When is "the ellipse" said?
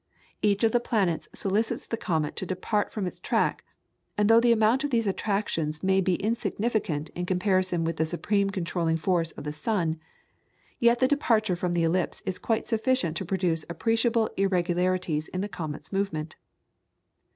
11.73-12.21